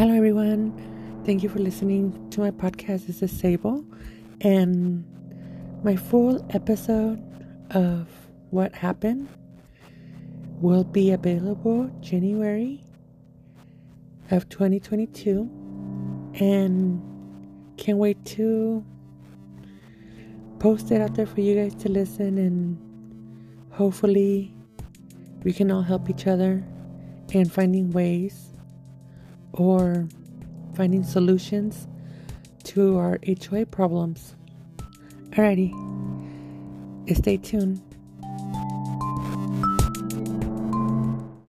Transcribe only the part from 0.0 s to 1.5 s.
Hello, everyone. Thank you